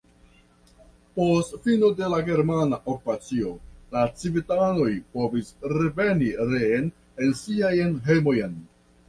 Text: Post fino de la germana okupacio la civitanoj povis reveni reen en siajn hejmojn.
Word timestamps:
Post 1.17 1.51
fino 1.67 1.89
de 1.99 2.07
la 2.13 2.21
germana 2.29 2.79
okupacio 2.93 3.51
la 3.97 4.07
civitanoj 4.23 4.89
povis 5.19 5.53
reveni 5.75 6.33
reen 6.55 6.91
en 7.29 7.39
siajn 7.45 7.97
hejmojn. 8.11 8.59